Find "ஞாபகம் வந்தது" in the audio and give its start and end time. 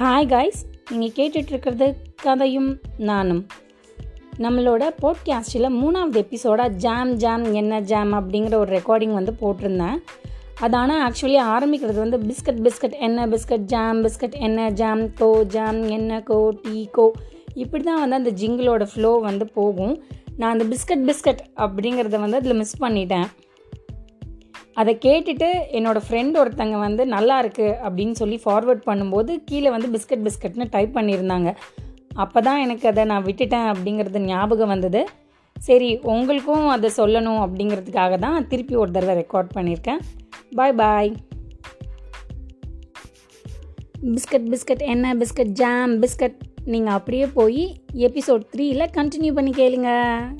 34.30-35.02